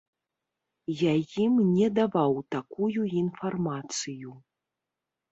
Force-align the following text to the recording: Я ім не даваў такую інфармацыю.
Я 1.01 1.11
ім 1.43 1.53
не 1.75 1.89
даваў 1.99 2.33
такую 2.55 3.01
інфармацыю. 3.21 4.33